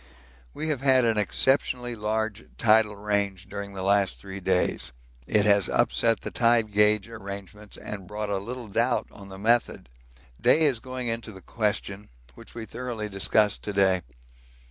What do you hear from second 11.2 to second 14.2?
the question, which we thoroughly discussed to day.